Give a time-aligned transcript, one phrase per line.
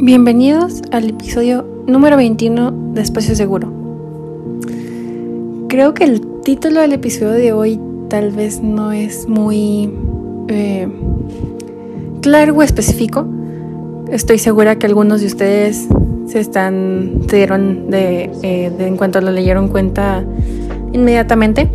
[0.00, 3.72] Bienvenidos al episodio número 21 de Espacio Seguro.
[5.68, 9.92] Creo que el título del episodio de hoy tal vez no es muy
[10.46, 10.86] eh,
[12.22, 13.26] claro o específico.
[14.08, 15.88] Estoy segura que algunos de ustedes
[16.26, 20.24] se están se dieron de, eh, en cuanto lo leyeron cuenta
[20.92, 21.68] inmediatamente,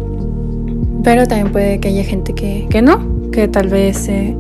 [1.04, 4.34] pero también puede que haya gente que, que no, que tal vez eh,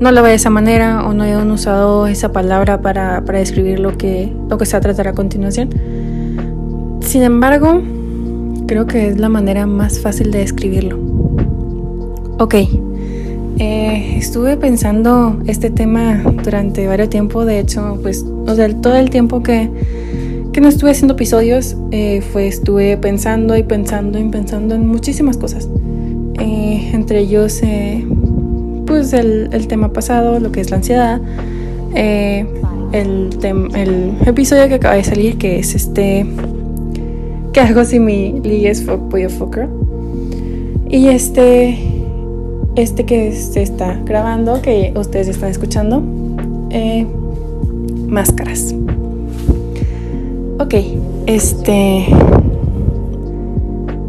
[0.00, 3.80] no lo ve de esa manera o no hayan usado esa palabra para, para describir
[3.80, 5.70] lo que, lo que se va a tratar a continuación.
[7.00, 7.82] Sin embargo,
[8.66, 10.98] creo que es la manera más fácil de describirlo.
[12.38, 12.54] Ok,
[13.58, 19.08] eh, estuve pensando este tema durante varios tiempo, de hecho, pues, o sea, todo el
[19.08, 19.70] tiempo que,
[20.52, 25.38] que no estuve haciendo episodios, eh, fue, estuve pensando y pensando y pensando en muchísimas
[25.38, 25.68] cosas.
[26.38, 27.62] Eh, entre ellos,
[28.86, 31.20] pues el, tema pasado, lo que es la ansiedad,
[31.94, 32.48] el,
[32.92, 36.26] el, episodio que acaba de salir, que es este,
[37.52, 39.68] que hago si mi liga es pollo fucker,
[40.88, 41.78] y este,
[42.76, 46.02] este que se está grabando, que ustedes están escuchando,
[46.70, 47.06] eh,
[48.06, 48.74] máscaras.
[50.58, 50.74] Ok,
[51.26, 52.06] este,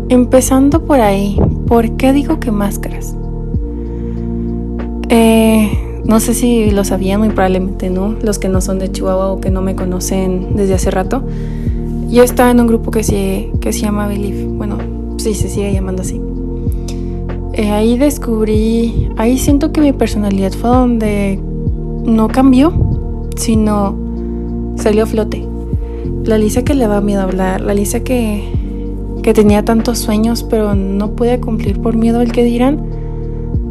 [0.10, 3.17] empezando por ahí, ¿por qué digo que máscaras?
[5.10, 9.32] Eh, no sé si lo sabían, muy probablemente no, los que no son de Chihuahua
[9.32, 11.24] o que no me conocen desde hace rato.
[12.10, 14.78] Yo estaba en un grupo que se, que se llama Believe, bueno,
[15.18, 16.22] sí, se sigue llamando así.
[17.54, 21.40] Eh, ahí descubrí, ahí siento que mi personalidad fue donde
[22.06, 22.72] no cambió,
[23.36, 23.98] sino
[24.76, 25.46] salió a flote.
[26.24, 28.44] La Lisa que le daba miedo hablar, la Lisa que,
[29.24, 32.87] que tenía tantos sueños pero no podía cumplir por miedo al que dirán,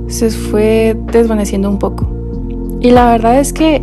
[0.09, 2.07] se fue desvaneciendo un poco.
[2.81, 3.83] Y la verdad es que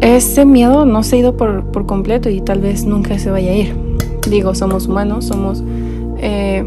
[0.00, 3.50] ese miedo no se ha ido por, por completo y tal vez nunca se vaya
[3.50, 3.74] a ir.
[4.28, 5.62] Digo, somos humanos, somos
[6.18, 6.64] eh,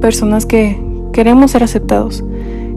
[0.00, 0.80] personas que
[1.12, 2.24] queremos ser aceptados,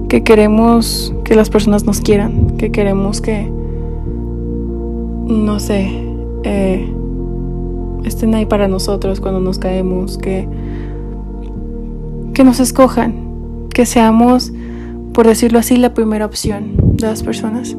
[0.08, 3.50] que queremos que las personas nos quieran, que queremos que,
[5.28, 5.90] no sé,
[6.44, 6.92] eh,
[8.04, 10.48] estén ahí para nosotros cuando nos caemos, que,
[12.34, 13.29] que nos escojan
[13.70, 14.52] que seamos,
[15.14, 17.76] por decirlo así, la primera opción de las personas.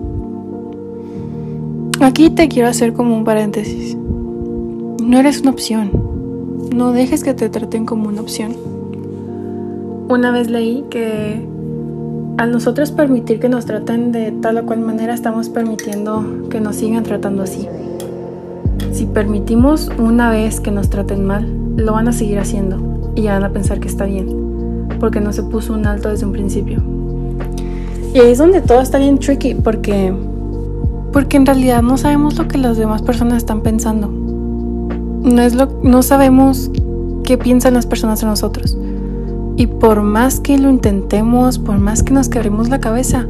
[2.00, 3.96] Aquí te quiero hacer como un paréntesis.
[5.02, 5.90] No eres una opción.
[6.74, 8.56] No dejes que te traten como una opción.
[10.08, 11.46] Una vez leí que
[12.38, 16.76] al nosotros permitir que nos traten de tal o cual manera, estamos permitiendo que nos
[16.76, 17.68] sigan tratando así.
[18.92, 21.46] Si permitimos una vez que nos traten mal,
[21.76, 24.39] lo van a seguir haciendo y van a pensar que está bien
[25.00, 26.81] porque no se puso un alto desde un principio.
[28.15, 30.15] Y ahí es donde todo está bien tricky porque
[31.12, 34.09] porque en realidad no sabemos lo que las demás personas están pensando.
[34.09, 36.71] No es lo no sabemos
[37.25, 38.78] qué piensan las personas de nosotros.
[39.56, 43.27] Y por más que lo intentemos, por más que nos quebremos la cabeza,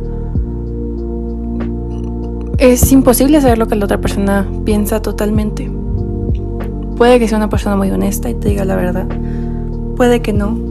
[2.59, 5.71] es imposible saber lo que la otra persona piensa totalmente.
[6.97, 9.07] Puede que sea una persona muy honesta y te diga la verdad.
[9.97, 10.70] Puede que no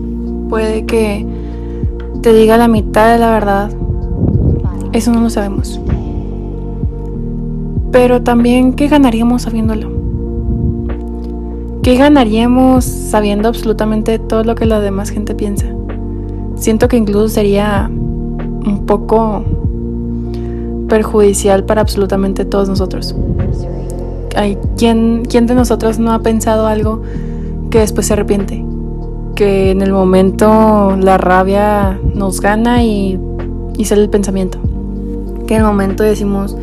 [0.50, 1.26] puede que
[2.22, 3.72] te diga la mitad de la verdad.
[4.92, 5.80] Eso no lo sabemos.
[7.92, 9.92] Pero también, ¿qué ganaríamos sabiéndolo?
[11.82, 15.68] ¿Qué ganaríamos sabiendo absolutamente todo lo que la demás gente piensa?
[16.56, 19.44] Siento que incluso sería un poco
[20.90, 23.16] perjudicial para absolutamente todos nosotros.
[24.78, 27.02] ¿quién, ¿Quién de nosotros no ha pensado algo
[27.70, 28.64] que después se arrepiente?
[29.40, 33.18] Que en el momento la rabia nos gana y,
[33.78, 34.60] y sale el pensamiento.
[35.48, 36.58] Que en el momento decimos,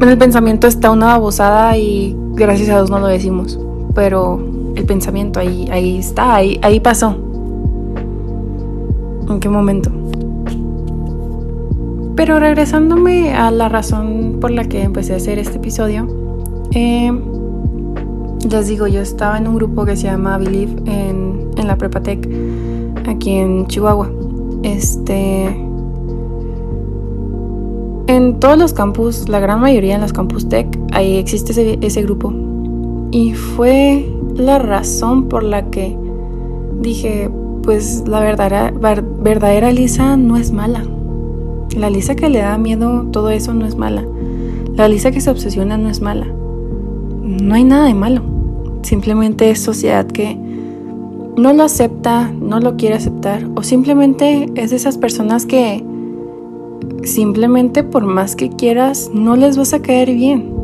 [0.00, 3.60] en el pensamiento está una babosada y gracias a Dios no lo decimos.
[3.94, 7.16] Pero el pensamiento ahí, ahí está, ahí, ahí pasó.
[9.28, 9.92] ¿En qué momento?
[12.16, 16.08] Pero regresándome a la razón por la que empecé a hacer este episodio,
[16.72, 17.12] eh,
[18.48, 22.28] les digo, yo estaba en un grupo que se llama Believe en, en la Prepatec,
[23.06, 24.10] aquí en Chihuahua.
[24.62, 25.46] Este.
[28.08, 32.02] En todos los campus, la gran mayoría en los campus tech, ahí existe ese, ese
[32.02, 32.32] grupo.
[33.10, 35.96] Y fue la razón por la que
[36.80, 37.30] dije,
[37.62, 40.84] pues la verdadera, verdadera Lisa no es mala.
[41.76, 44.04] La Lisa que le da miedo todo eso no es mala.
[44.74, 46.26] La Lisa que se obsesiona no es mala.
[47.22, 48.35] No hay nada de malo.
[48.86, 50.38] Simplemente es sociedad que
[51.36, 55.84] no lo acepta, no lo quiere aceptar o simplemente es de esas personas que
[57.02, 60.54] simplemente por más que quieras, no les vas a caer bien.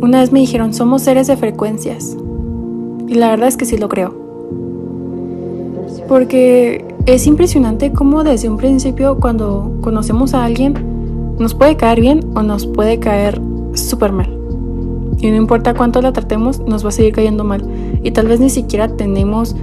[0.00, 2.16] Una vez me dijeron, somos seres de frecuencias.
[3.08, 4.14] Y la verdad es que sí lo creo.
[6.06, 10.74] Porque es impresionante cómo desde un principio cuando conocemos a alguien
[11.36, 13.40] nos puede caer bien o nos puede caer
[13.72, 14.43] súper mal.
[15.18, 17.64] Y no importa cuánto la tratemos, nos va a seguir cayendo mal.
[18.02, 19.56] Y tal vez ni siquiera tenemos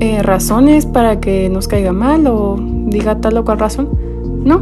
[0.00, 2.56] eh, razones para que nos caiga mal o
[2.86, 3.88] diga tal o cual razón.
[4.44, 4.60] No.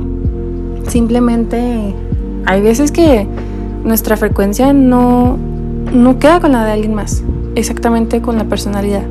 [0.89, 1.95] Simplemente
[2.47, 3.27] hay veces que
[3.85, 5.37] nuestra frecuencia no,
[5.93, 7.23] no queda con la de alguien más.
[7.55, 9.05] Exactamente con la personalidad.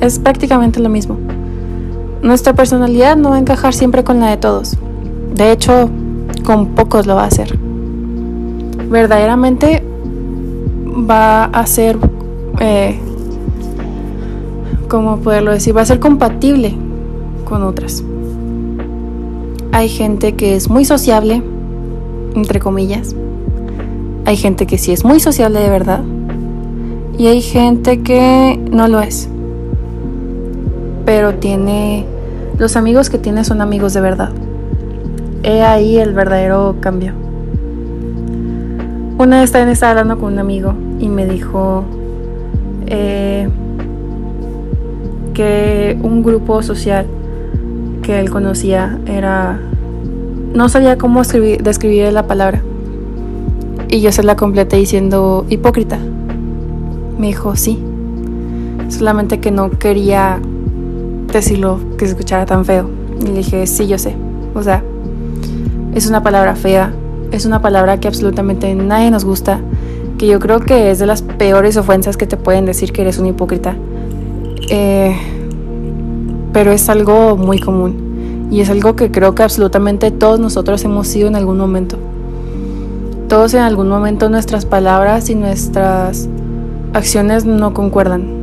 [0.00, 1.16] Es prácticamente lo mismo.
[2.22, 4.76] Nuestra personalidad no va a encajar siempre con la de todos.
[5.34, 5.90] De hecho,
[6.44, 7.56] con pocos lo va a hacer.
[8.90, 9.84] Verdaderamente
[11.08, 11.98] va a ser,
[12.60, 12.98] eh,
[14.88, 15.76] ¿cómo poderlo decir?
[15.76, 16.74] Va a ser compatible
[17.44, 18.02] con otras.
[19.72, 21.42] Hay gente que es muy sociable,
[22.34, 23.14] entre comillas.
[24.24, 26.02] Hay gente que sí es muy sociable de verdad.
[27.18, 29.28] Y hay gente que no lo es
[31.08, 32.04] pero tiene,
[32.58, 34.28] los amigos que tiene son amigos de verdad.
[35.42, 37.14] He ahí el verdadero cambio.
[39.16, 41.84] Una vez también estaba hablando con un amigo y me dijo
[42.86, 43.48] eh,
[45.34, 47.06] que un grupo social
[48.02, 49.60] que él conocía era...
[50.54, 52.62] No sabía cómo escribir, describir la palabra.
[53.88, 55.98] Y yo se la completé diciendo hipócrita.
[57.18, 57.78] Me dijo, sí.
[58.88, 60.40] Solamente que no quería
[61.32, 62.88] decirlo que se escuchara tan feo.
[63.20, 64.14] Y le dije, sí, yo sé.
[64.54, 64.82] O sea,
[65.94, 66.92] es una palabra fea,
[67.32, 69.60] es una palabra que absolutamente nadie nos gusta,
[70.18, 73.18] que yo creo que es de las peores ofensas que te pueden decir que eres
[73.18, 73.76] un hipócrita.
[74.68, 75.16] Eh,
[76.52, 81.06] pero es algo muy común y es algo que creo que absolutamente todos nosotros hemos
[81.08, 81.96] sido en algún momento.
[83.28, 86.28] Todos en algún momento nuestras palabras y nuestras
[86.92, 88.38] acciones no concuerdan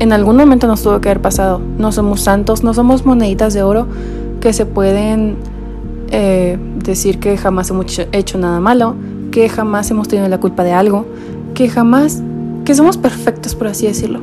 [0.00, 1.60] en algún momento nos tuvo que haber pasado.
[1.78, 3.86] No somos santos, no somos moneditas de oro
[4.40, 5.36] que se pueden
[6.10, 8.94] eh, decir que jamás hemos hecho nada malo,
[9.30, 11.06] que jamás hemos tenido la culpa de algo,
[11.54, 12.22] que jamás,
[12.64, 14.20] que somos perfectos por así decirlo.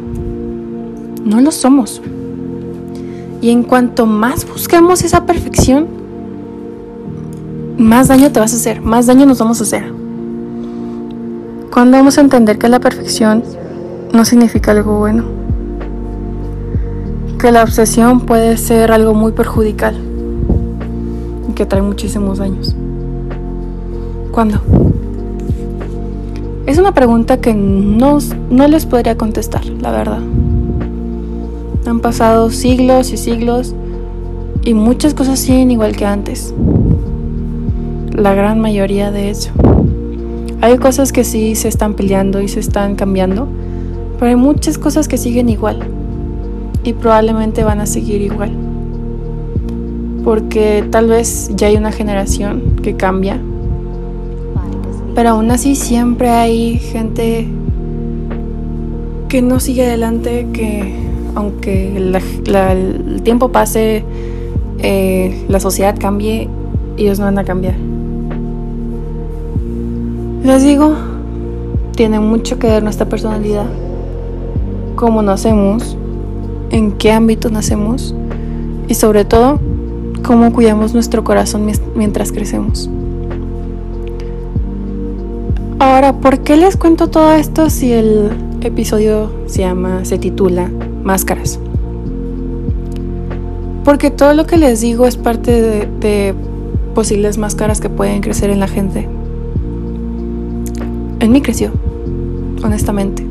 [1.23, 2.01] No lo somos.
[3.41, 5.87] Y en cuanto más busquemos esa perfección,
[7.77, 9.91] más daño te vas a hacer, más daño nos vamos a hacer.
[11.71, 13.43] Cuando vamos a entender que la perfección
[14.13, 15.35] no significa algo bueno?
[17.45, 19.95] que la obsesión puede ser algo muy perjudicial
[21.47, 22.75] y que trae muchísimos daños.
[24.35, 24.59] ¿Cuándo?
[26.65, 28.17] Es una pregunta que no,
[28.49, 30.19] no les podría contestar, la verdad.
[31.85, 33.73] Han pasado siglos y siglos
[34.65, 36.53] y muchas cosas siguen igual que antes.
[38.11, 39.51] La gran mayoría de eso.
[40.59, 43.47] Hay cosas que sí se están peleando y se están cambiando,
[44.19, 45.79] pero hay muchas cosas que siguen igual
[46.83, 48.51] y probablemente van a seguir igual.
[50.25, 53.39] Porque tal vez ya hay una generación que cambia,
[55.15, 57.47] pero aún así siempre hay gente
[59.29, 60.93] que no sigue adelante, que
[61.35, 64.03] aunque el tiempo pase,
[64.79, 66.49] eh, la sociedad cambie,
[66.97, 67.75] ellos no van a cambiar.
[70.43, 70.93] Les digo,
[71.95, 73.65] tiene mucho que ver nuestra personalidad,
[74.95, 75.97] cómo nacemos,
[76.71, 78.13] en qué ámbito nacemos
[78.89, 79.59] y sobre todo
[80.23, 82.89] cómo cuidamos nuestro corazón mientras crecemos.
[85.85, 90.67] Ahora, ¿por qué les cuento todo esto si el episodio se llama, se titula
[91.03, 91.59] Máscaras?
[93.83, 96.33] Porque todo lo que les digo es parte de,
[96.95, 99.07] posibles máscaras que pueden crecer en la gente.
[101.19, 101.71] En mí creció,
[102.63, 103.23] honestamente.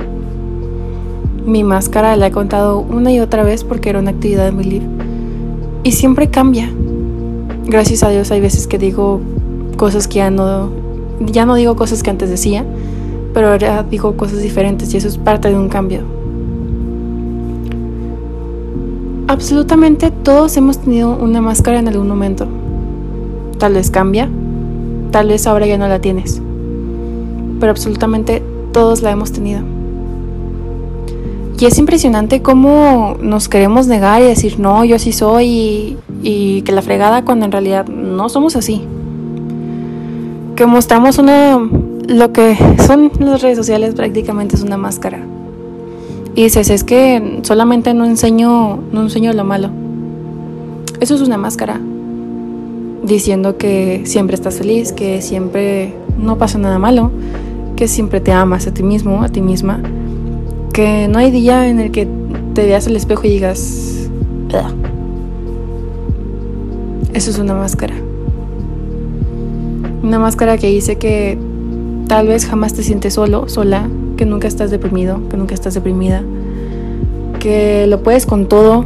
[1.45, 4.63] Mi máscara la he contado una y otra vez porque era una actividad de mi
[4.63, 4.91] libro.
[5.83, 6.71] Y siempre cambia.
[7.67, 9.21] Gracias a Dios hay veces que digo
[9.77, 10.84] cosas que ya no,
[11.21, 12.65] ya no digo cosas que antes decía,
[13.33, 16.03] pero ahora digo cosas diferentes y eso es parte de un cambio.
[19.27, 22.47] Absolutamente todos hemos tenido una máscara en algún momento.
[23.59, 24.29] Tal vez cambia,
[25.11, 26.41] tal vez ahora ya no la tienes,
[27.59, 28.43] pero absolutamente
[28.73, 29.63] todos la hemos tenido.
[31.59, 36.73] Y es impresionante cómo nos queremos negar y decir, no, yo así soy y, que
[36.73, 38.83] la fregada cuando en realidad no somos así.
[40.57, 41.59] Que mostramos una,
[42.09, 42.57] lo que
[42.87, 45.21] son las redes sociales prácticamente es una máscara.
[46.37, 49.71] Y dices, es que solamente no enseño, no enseño lo malo.
[51.01, 51.81] Eso es una máscara.
[53.05, 57.11] diciendo que siempre estás feliz, que siempre no pasa nada malo,
[57.77, 59.81] que siempre te amas a ti mismo, a ti misma,
[60.73, 62.09] que no hay día en el que
[62.55, 64.09] te veas al espejo y digas,
[67.13, 67.95] eso es una máscara.
[70.05, 71.39] Una máscara que dice que
[72.09, 76.23] tal vez jamás te sientes solo, sola, que nunca estás deprimido, que nunca estás deprimida,
[77.41, 78.85] que lo puedes con todo,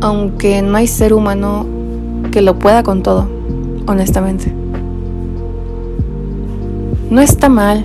[0.00, 1.64] aunque no hay ser humano
[2.32, 3.28] que lo pueda con todo,
[3.86, 4.52] honestamente.
[7.08, 7.84] No está mal,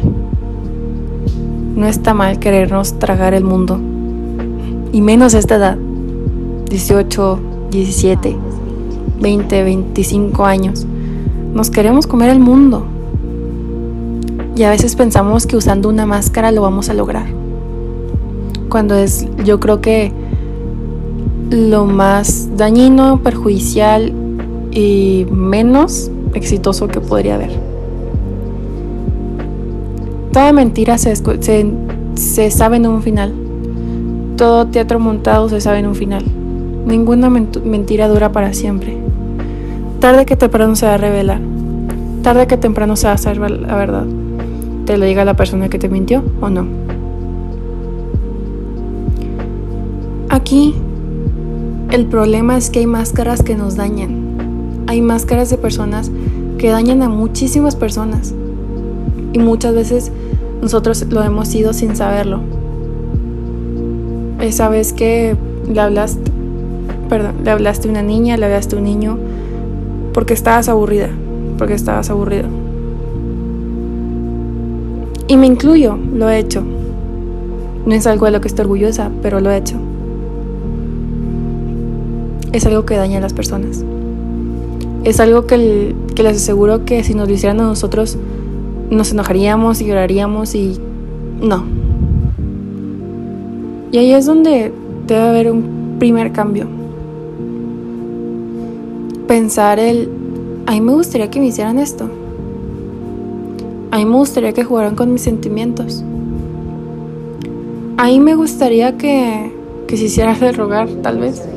[1.76, 3.80] no está mal querernos tragar el mundo,
[4.92, 5.78] y menos a esta edad,
[6.72, 7.40] 18,
[7.70, 8.36] 17,
[9.22, 10.88] 20, 25 años.
[11.54, 12.86] Nos queremos comer el mundo.
[14.56, 17.28] Y a veces pensamos que usando una máscara lo vamos a lograr.
[18.70, 20.12] Cuando es, yo creo que
[21.50, 24.14] lo más dañino, perjudicial
[24.72, 27.52] y menos exitoso que podría haber.
[30.32, 33.34] Toda mentira se, se, sabe en un final.
[34.38, 36.24] Todo teatro montado se sabe en un final.
[36.86, 39.09] Ninguna mentira dura para siempre.
[40.00, 41.42] Tarde que temprano se va a revelar.
[42.24, 44.06] Tarde que temprano se va a saber la verdad.
[44.86, 46.66] Te lo diga la persona que te mintió o no.
[50.30, 50.74] Aquí
[51.92, 54.86] el problema es que hay máscaras que nos dañan.
[54.88, 56.10] Hay máscaras de personas
[56.58, 58.34] que dañan a muchísimas personas.
[59.34, 60.14] Y muchas veces
[60.62, 62.40] nosotros lo hemos sido sin saberlo.
[64.40, 65.36] Esa vez que
[65.68, 66.32] le hablaste,
[67.10, 69.18] perdón, le hablaste a una niña, le hablaste a un niño,
[70.14, 71.10] porque estabas aburrida,
[71.58, 72.48] porque estabas aburrido.
[75.28, 76.64] Y me incluyo, lo he hecho.
[77.86, 79.76] No es algo de lo que estoy orgullosa, pero lo he hecho
[82.52, 83.84] es algo que daña a las personas.
[85.04, 88.18] Es algo que, les aseguro que si nos lo hicieran a nosotros,
[88.90, 90.80] nos enojaríamos y lloraríamos y
[91.42, 91.64] no.
[93.92, 94.72] Y ahí es donde
[95.08, 96.68] debe haber un primer cambio.
[99.30, 100.10] Pensar el,
[100.66, 102.10] a mí me gustaría que me hicieran esto.
[103.92, 106.04] A mí me gustaría que jugaran con mis sentimientos.
[107.98, 109.54] A mí me gustaría que,
[109.88, 111.48] que se hiciera el rogar, tal vez.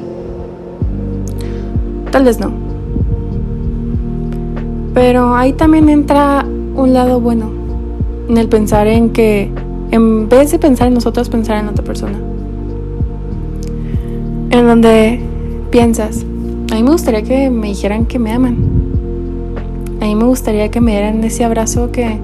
[2.11, 2.53] Tal vez no.
[4.93, 7.51] Pero ahí también entra un lado bueno,
[8.29, 9.51] en el pensar en que
[9.93, 12.19] en vez de pensar en nosotros, pensar en otra persona.
[14.51, 15.21] En donde
[15.71, 16.27] piensas,
[16.73, 18.57] a mí me gustaría que me dijeran que me aman.
[20.01, 22.19] A mí me gustaría que me dieran ese abrazo que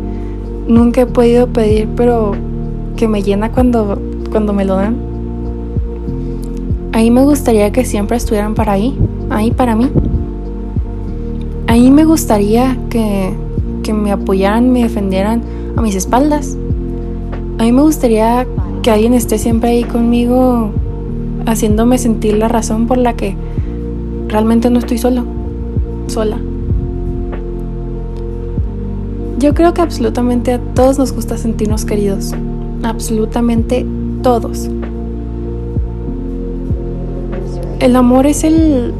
[0.66, 2.32] nunca he podido pedir, pero
[2.96, 4.00] que me llena cuando,
[4.30, 4.96] cuando me lo dan.
[6.92, 9.90] A mí me gustaría que siempre estuvieran para ahí, ahí para mí.
[11.66, 13.34] Ahí me gustaría que,
[13.82, 15.42] que me apoyaran, me defendieran
[15.76, 16.56] a mis espaldas.
[17.58, 18.46] A mí me gustaría
[18.80, 20.70] que alguien esté siempre ahí conmigo,
[21.44, 23.36] haciéndome sentir la razón por la que
[24.28, 25.24] realmente no estoy solo,
[26.06, 26.38] sola.
[29.38, 32.32] Yo creo que absolutamente a todos nos gusta sentirnos queridos.
[32.82, 33.86] Absolutamente
[34.22, 34.68] todos.
[37.78, 38.92] El amor es el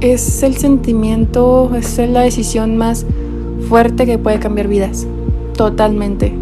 [0.00, 3.06] es el sentimiento, es la decisión más
[3.68, 5.06] fuerte que puede cambiar vidas.
[5.56, 6.32] Totalmente.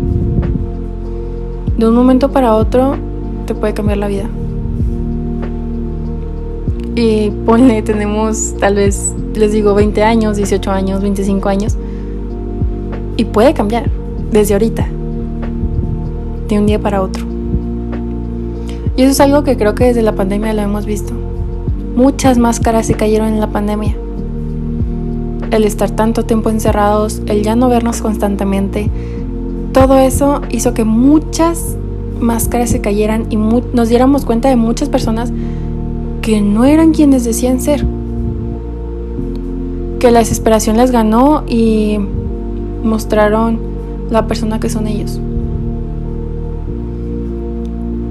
[1.76, 2.96] De un momento para otro
[3.46, 4.28] te puede cambiar la vida.
[6.98, 11.76] Y ponle, tenemos tal vez, les digo, 20 años, 18 años, 25 años.
[13.16, 13.88] Y puede cambiar
[14.32, 14.84] desde ahorita.
[16.48, 17.24] De un día para otro.
[18.96, 21.12] Y eso es algo que creo que desde la pandemia lo hemos visto.
[21.94, 23.94] Muchas máscaras se cayeron en la pandemia.
[25.52, 28.90] El estar tanto tiempo encerrados, el ya no vernos constantemente,
[29.72, 31.76] todo eso hizo que muchas
[32.18, 35.32] máscaras se cayeran y nos diéramos cuenta de muchas personas
[36.28, 37.86] que no eran quienes decían ser.
[39.98, 41.96] Que la desesperación les ganó y
[42.84, 43.58] mostraron
[44.10, 45.18] la persona que son ellos.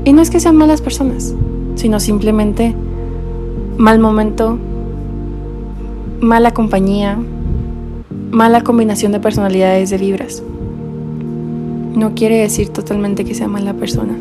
[0.04, 1.36] Y no es que sean malas personas,
[1.76, 2.74] sino simplemente
[3.78, 4.58] mal momento,
[6.20, 7.20] mala compañía,
[8.32, 10.42] mala combinación de personalidades de vibras.
[11.94, 14.16] No quiere decir totalmente que sea mala persona.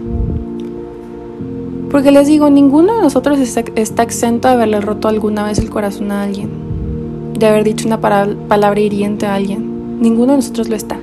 [1.97, 6.13] Porque les digo, ninguno de nosotros está, exento de haberle roto alguna vez el corazón
[6.13, 6.51] a alguien,
[7.33, 9.99] de haber dicho una palabra hiriente a alguien.
[9.99, 10.99] Ninguno de nosotros lo está.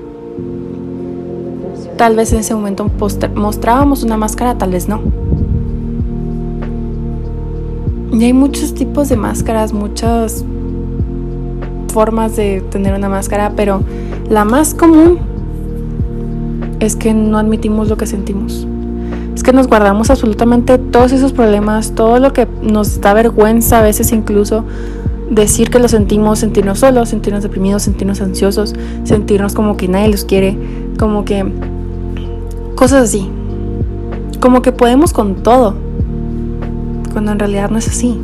[1.98, 2.92] Tal vez en ese momento
[3.34, 5.02] mostrábamos una máscara, tal vez no.
[8.12, 10.46] Y hay muchos tipos de máscaras, muchas
[11.92, 13.82] formas de tener una máscara, pero
[14.30, 15.18] la más común
[16.80, 18.68] es que no admitimos lo que sentimos.
[19.44, 24.12] Que nos guardamos absolutamente todos esos problemas, todo lo que nos da vergüenza, a veces
[24.12, 24.64] incluso
[25.30, 28.74] decir que lo sentimos, sentirnos solos, sentirnos deprimidos, sentirnos ansiosos,
[29.04, 30.58] sentirnos como que nadie los quiere,
[30.98, 31.46] como que
[32.76, 33.30] cosas así.
[34.40, 35.76] Como que podemos con todo,
[37.12, 38.20] cuando en realidad no es así.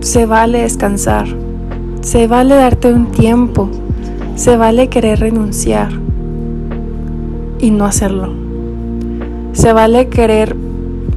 [0.00, 1.26] Se vale descansar,
[2.00, 3.70] se vale darte un tiempo,
[4.34, 5.90] se vale querer renunciar
[7.60, 8.51] y no hacerlo.
[9.52, 10.56] Se vale querer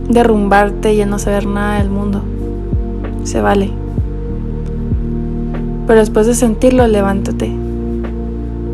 [0.10, 2.22] derrumbarte y no saber nada del mundo.
[3.24, 3.72] Se vale.
[5.88, 7.51] Pero después de sentirlo, levántate.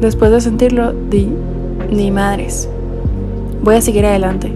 [0.01, 1.29] Después de sentirlo, di,
[1.91, 2.67] ni madres.
[3.63, 4.51] Voy a seguir adelante.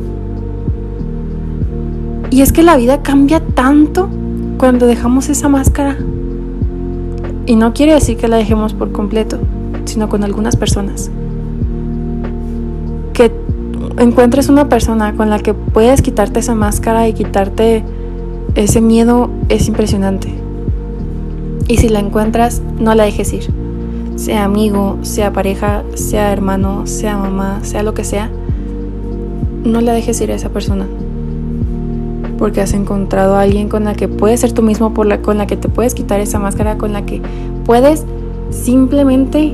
[2.32, 4.10] Y es que la vida cambia tanto
[4.58, 5.98] cuando dejamos esa máscara.
[7.46, 9.38] Y no quiere decir que la dejemos por completo,
[9.86, 11.12] sino con algunas personas.
[13.98, 17.84] Encuentres una persona con la que puedes quitarte esa máscara y quitarte
[18.56, 20.34] ese miedo es impresionante.
[21.70, 23.48] Y si la encuentras, no la dejes ir.
[24.18, 28.30] Sea amigo, sea pareja, sea hermano, sea mamá, sea lo que sea,
[29.64, 30.88] no la dejes ir a esa persona.
[32.38, 35.38] Porque has encontrado a alguien con la que puedes ser tú mismo, por la, con
[35.38, 37.22] la que te puedes quitar esa máscara, con la que
[37.64, 38.04] puedes
[38.52, 39.54] simplemente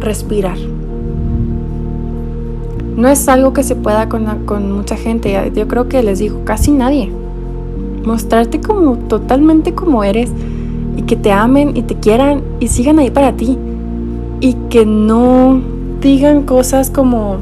[0.00, 0.58] respirar.
[2.96, 5.50] No es algo que se pueda con, con mucha gente.
[5.54, 7.10] Yo creo que les digo, casi nadie.
[8.04, 10.30] Mostrarte como totalmente como eres
[10.96, 13.58] y que te amen y te quieran y sigan ahí para ti.
[14.40, 15.60] Y que no
[16.00, 17.38] digan cosas como,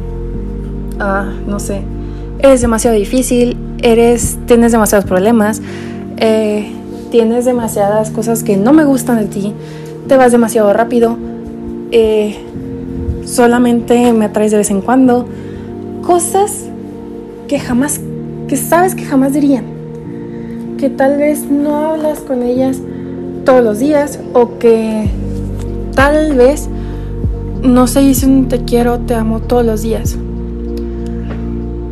[0.98, 1.82] ah, no sé,
[2.38, 5.62] eres demasiado difícil, eres, tienes demasiados problemas,
[6.18, 6.70] eh,
[7.10, 9.54] tienes demasiadas cosas que no me gustan de ti,
[10.06, 11.16] te vas demasiado rápido,
[11.90, 12.36] eh,
[13.24, 15.26] solamente me atraes de vez en cuando,
[16.02, 16.66] cosas
[17.48, 18.00] que jamás,
[18.48, 19.64] que sabes que jamás dirían,
[20.78, 22.80] que tal vez no hablas con ellas
[23.44, 25.08] todos los días o que
[25.94, 26.68] tal vez
[27.62, 30.16] no se dicen te quiero, te amo todos los días,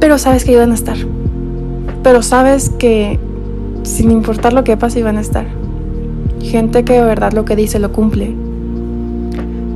[0.01, 0.97] pero sabes que iban a estar,
[2.03, 3.19] pero sabes que
[3.83, 5.47] sin importar lo que pase iban a estar.
[6.41, 8.48] Gente que de verdad lo que dice lo cumple.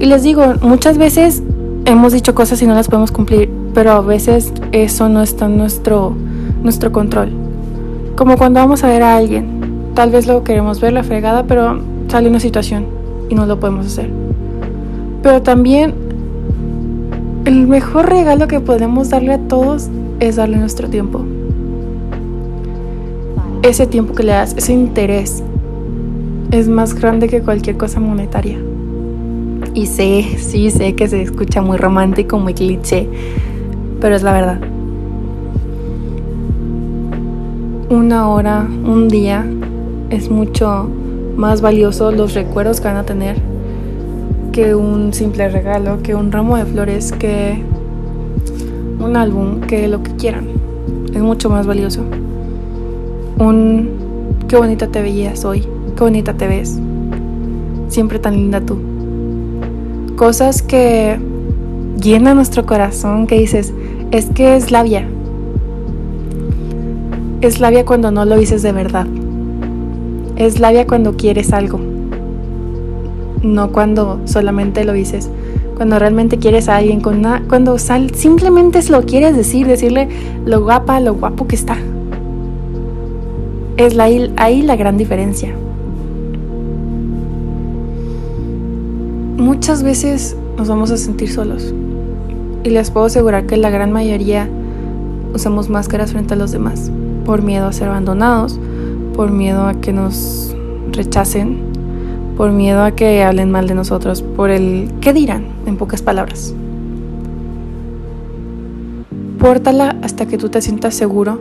[0.02, 1.44] Y les digo, muchas veces
[1.84, 5.56] hemos dicho cosas y no las podemos cumplir, pero a veces eso no está en
[5.56, 6.12] nuestro,
[6.60, 7.30] nuestro control.
[8.16, 9.46] Como cuando vamos a ver a alguien,
[9.94, 12.86] tal vez lo queremos ver la fregada, pero sale una situación
[13.28, 14.10] y no lo podemos hacer.
[15.22, 15.94] Pero también
[17.44, 19.88] el mejor regalo que podemos darle a todos
[20.18, 21.20] es darle nuestro tiempo.
[23.62, 25.44] Ese tiempo que le das, ese interés,
[26.50, 28.58] es más grande que cualquier cosa monetaria.
[29.74, 33.08] Y sé, sí sé que se escucha muy romántico, muy cliché,
[34.02, 34.60] pero es la verdad.
[37.88, 39.46] Una hora, un día,
[40.10, 40.90] es mucho
[41.36, 43.36] más valioso los recuerdos que van a tener
[44.52, 47.62] que un simple regalo, que un ramo de flores, que
[49.00, 50.48] un álbum, que lo que quieran.
[51.14, 52.02] Es mucho más valioso.
[53.38, 53.88] Un
[54.48, 56.78] qué bonita te veías hoy, qué bonita te ves.
[57.88, 58.91] Siempre tan linda tú
[60.22, 61.18] cosas que
[62.00, 63.74] llenan nuestro corazón, que dices,
[64.12, 65.04] es que es labia.
[67.40, 69.08] Es labia cuando no lo dices de verdad.
[70.36, 71.80] Es labia cuando quieres algo.
[73.42, 75.28] No cuando solamente lo dices.
[75.76, 80.06] Cuando realmente quieres a alguien, cuando sal, simplemente lo quieres decir, decirle
[80.46, 81.78] lo guapa, lo guapo que está.
[83.76, 84.04] Es la,
[84.36, 85.52] ahí la gran diferencia.
[89.42, 91.74] Muchas veces nos vamos a sentir solos.
[92.64, 94.48] Y les puedo asegurar que la gran mayoría
[95.34, 96.90] usamos máscaras frente a los demás.
[97.26, 98.58] Por miedo a ser abandonados,
[99.14, 100.54] por miedo a que nos
[100.92, 101.58] rechacen,
[102.36, 106.54] por miedo a que hablen mal de nosotros, por el qué dirán, en pocas palabras.
[109.38, 111.40] Pórtala hasta que tú te sientas seguro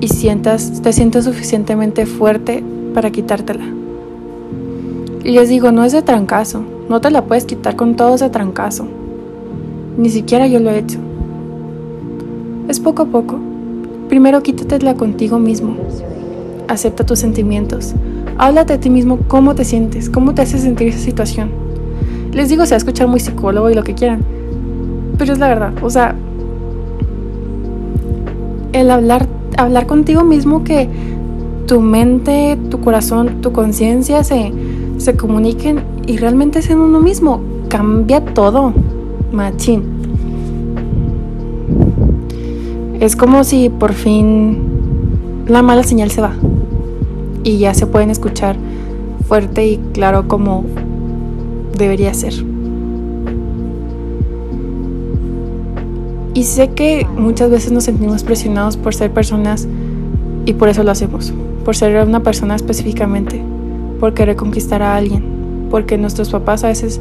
[0.00, 3.81] y sientas, te sientas suficientemente fuerte para quitártela.
[5.24, 8.28] Y les digo, no es de trancazo, no te la puedes quitar con todo ese
[8.28, 8.86] trancazo.
[9.96, 10.98] Ni siquiera yo lo he hecho.
[12.68, 13.38] Es poco a poco.
[14.08, 15.76] Primero quítatela contigo mismo.
[16.66, 17.94] Acepta tus sentimientos.
[18.38, 21.50] Háblate a ti mismo cómo te sientes, cómo te hace sentir esa situación.
[22.32, 24.22] Les digo, se va a escuchar muy psicólogo y lo que quieran.
[25.18, 25.72] Pero es la verdad.
[25.82, 26.16] O sea,
[28.72, 30.88] el hablar, hablar contigo mismo que
[31.66, 34.52] tu mente, tu corazón, tu conciencia se
[35.02, 37.40] se comuniquen y realmente sean uno mismo.
[37.68, 38.72] Cambia todo,
[39.32, 39.82] machín.
[43.00, 44.58] Es como si por fin
[45.48, 46.34] la mala señal se va
[47.42, 48.56] y ya se pueden escuchar
[49.26, 50.64] fuerte y claro como
[51.76, 52.34] debería ser.
[56.34, 59.66] Y sé que muchas veces nos sentimos presionados por ser personas
[60.46, 61.32] y por eso lo hacemos,
[61.64, 63.42] por ser una persona específicamente,
[64.02, 65.22] por querer conquistar a alguien,
[65.70, 67.00] porque nuestros papás a veces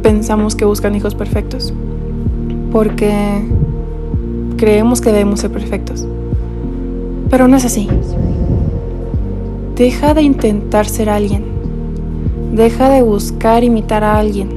[0.00, 1.74] pensamos que buscan hijos perfectos,
[2.70, 3.12] porque
[4.56, 6.06] creemos que debemos ser perfectos.
[7.30, 7.88] Pero no es así.
[9.74, 11.46] Deja de intentar ser alguien.
[12.52, 14.50] Deja de buscar imitar a alguien.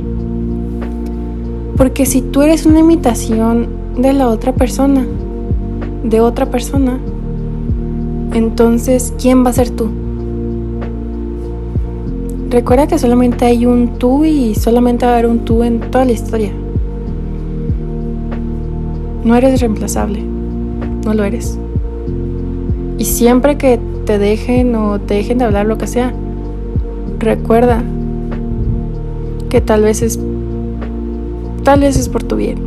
[1.75, 3.67] Porque si tú eres una imitación
[3.97, 5.07] de la otra persona,
[6.03, 6.99] de otra persona,
[8.31, 9.89] entonces, ¿quién va a ser tú?
[12.49, 16.05] Recuerda que solamente hay un tú y solamente va a haber un tú en toda
[16.05, 16.51] la historia.
[19.25, 20.21] No eres reemplazable,
[21.03, 21.59] no lo eres.
[22.97, 26.13] Y siempre que te dejen o te dejen de hablar lo que sea,
[27.19, 27.83] recuerda
[29.49, 30.19] que tal vez es
[31.63, 32.59] tal vez es por tu bien.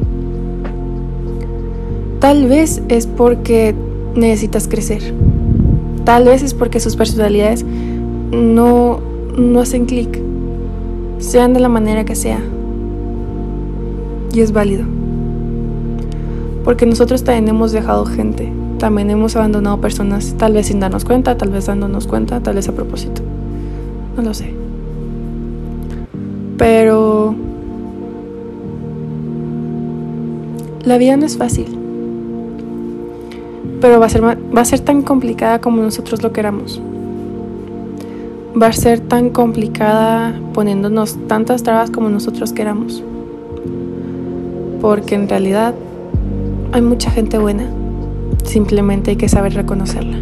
[2.20, 3.74] Tal vez es porque
[4.14, 5.14] necesitas crecer.
[6.04, 7.64] Tal vez es porque sus personalidades
[8.30, 9.00] no,
[9.36, 10.20] no hacen clic.
[11.18, 12.40] Sean de la manera que sea.
[14.32, 14.84] Y es válido.
[16.64, 18.52] Porque nosotros también hemos dejado gente.
[18.78, 22.68] También hemos abandonado personas, tal vez sin darnos cuenta, tal vez dándonos cuenta, tal vez
[22.68, 23.22] a propósito.
[24.16, 24.54] No lo sé.
[26.56, 27.34] Pero
[30.84, 31.80] la vida no es fácil
[33.80, 36.80] pero va a, ser, va a ser tan complicada como nosotros lo queramos.
[38.50, 43.02] Va a ser tan complicada poniéndonos tantas trabas como nosotros queramos.
[44.80, 45.74] Porque en realidad
[46.72, 47.64] hay mucha gente buena.
[48.44, 50.18] Simplemente hay que saber reconocerla.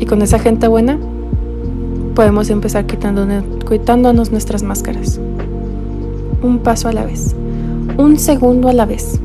[0.00, 0.98] Y con esa gente buena
[2.14, 5.20] podemos empezar quitándonos, nuestras máscaras.
[6.42, 7.36] Un paso a la vez.
[7.96, 9.20] Un segundo a la vez.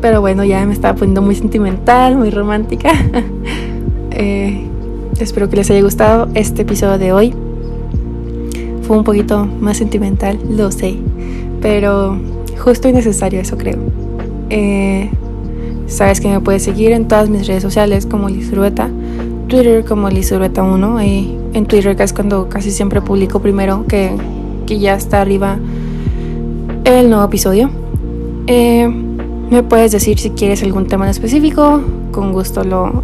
[0.00, 2.90] Pero bueno, ya me estaba poniendo muy sentimental, muy romántica.
[4.12, 4.69] Eh,
[5.24, 7.34] espero que les haya gustado este episodio de hoy.
[8.82, 10.96] Fue un poquito más sentimental, lo sé.
[11.60, 12.18] Pero
[12.58, 13.78] justo y necesario, eso creo.
[14.48, 15.10] Eh,
[15.86, 18.88] sabes que me puedes seguir en todas mis redes sociales como Lizurueta,
[19.48, 21.06] Twitter como Lizurueta1.
[21.06, 24.12] Y en Twitter que es cuando casi siempre publico primero que,
[24.66, 25.58] que ya está arriba
[26.84, 27.70] el nuevo episodio.
[28.46, 28.88] Eh,
[29.50, 33.02] me puedes decir si quieres algún tema en específico, con gusto lo,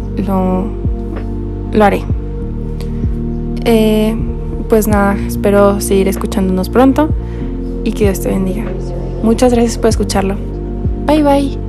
[1.77, 2.03] lo, haré.
[3.65, 4.15] Eh,
[4.69, 7.09] pues nada, espero seguir escuchándonos pronto
[7.83, 8.65] y que Dios te bendiga.
[9.23, 10.35] Muchas gracias por escucharlo.
[11.05, 11.66] Bye bye.